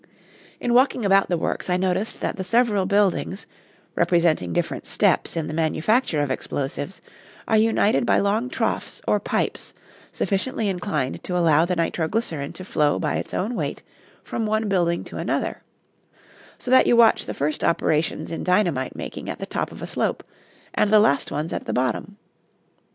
In 0.59 0.73
walking 0.73 1.05
about 1.05 1.29
the 1.29 1.37
works 1.37 1.69
I 1.69 1.77
noticed 1.77 2.21
that 2.21 2.35
the 2.35 2.43
several 2.43 2.87
buildings, 2.87 3.45
representing 3.93 4.51
different 4.51 4.87
steps 4.87 5.37
in 5.37 5.45
the 5.45 5.53
manufacture 5.53 6.21
of 6.23 6.31
explosives, 6.31 7.01
are 7.47 7.55
united 7.55 8.03
by 8.03 8.17
long 8.17 8.49
troughs 8.49 9.03
or 9.07 9.19
pipes 9.19 9.75
sufficiently 10.11 10.69
inclined 10.69 11.23
to 11.25 11.37
allow 11.37 11.65
the 11.65 11.75
nitroglycerin 11.75 12.51
to 12.53 12.65
flow 12.65 12.97
by 12.97 13.17
its 13.17 13.31
own 13.31 13.53
weight 13.53 13.83
from 14.23 14.47
one 14.47 14.67
building 14.67 15.03
to 15.03 15.17
another, 15.17 15.61
so 16.57 16.71
that 16.71 16.87
you 16.87 16.95
watch 16.95 17.27
the 17.27 17.35
first 17.35 17.63
operations 17.63 18.31
in 18.31 18.43
dynamite 18.43 18.95
making 18.95 19.29
at 19.29 19.37
the 19.37 19.45
top 19.45 19.71
of 19.71 19.83
a 19.83 19.85
slope, 19.85 20.23
and 20.73 20.91
the 20.91 20.99
last 20.99 21.31
ones 21.31 21.53
at 21.53 21.65
the 21.65 21.73
bottom. 21.73 22.17